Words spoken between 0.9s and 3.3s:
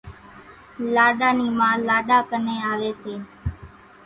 لاڏا نِي ما لاڏا ڪنين آوي سي